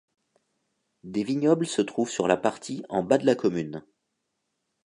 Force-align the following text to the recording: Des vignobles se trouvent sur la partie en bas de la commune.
Des 1.03 1.23
vignobles 1.23 1.67
se 1.67 1.83
trouvent 1.83 2.09
sur 2.09 2.27
la 2.27 2.35
partie 2.35 2.83
en 2.89 3.03
bas 3.03 3.19
de 3.19 3.25
la 3.27 3.35
commune. 3.35 3.83